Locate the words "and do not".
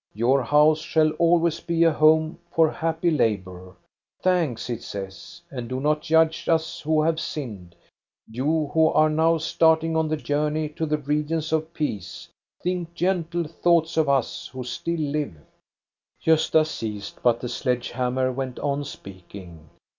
5.51-6.01